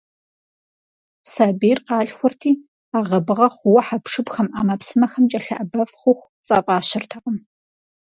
Сабийр 1.31 1.79
къалъхурти, 1.87 2.51
агъэ-быгъэ 2.97 3.47
хъууэ 3.55 3.81
хьэпшыпхэм, 3.87 4.47
Ӏэмэпсымэхэм 4.53 5.25
кӀэлъыӀэбэф 5.31 5.91
хъуху, 5.99 6.31
цӀэ 6.45 6.57
фӀащыртэкъым. 6.65 7.37